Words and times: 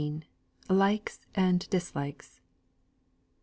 LIKES 0.67 1.19
AND 1.35 1.69
DISLIKES. 1.69 2.41